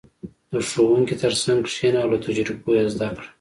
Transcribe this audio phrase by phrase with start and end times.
[0.51, 3.27] •د ښوونکي تر څنګ کښېنه او له تجربو یې زده کړه.